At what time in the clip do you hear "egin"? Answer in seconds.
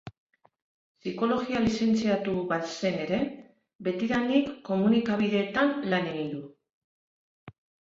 6.17-6.35